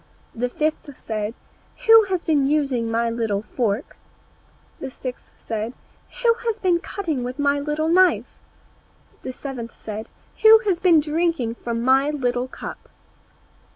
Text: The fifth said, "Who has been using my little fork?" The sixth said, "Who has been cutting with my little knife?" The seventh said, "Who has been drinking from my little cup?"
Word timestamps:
The 0.33 0.49
fifth 0.49 0.99
said, 0.99 1.35
"Who 1.85 2.05
has 2.05 2.23
been 2.25 2.47
using 2.47 2.89
my 2.89 3.07
little 3.11 3.43
fork?" 3.43 3.97
The 4.79 4.89
sixth 4.89 5.29
said, 5.47 5.73
"Who 6.23 6.33
has 6.47 6.57
been 6.57 6.79
cutting 6.79 7.23
with 7.23 7.37
my 7.37 7.59
little 7.59 7.87
knife?" 7.87 8.39
The 9.21 9.31
seventh 9.31 9.79
said, 9.79 10.09
"Who 10.41 10.57
has 10.65 10.79
been 10.79 11.01
drinking 11.01 11.53
from 11.53 11.83
my 11.83 12.09
little 12.09 12.47
cup?" 12.47 12.89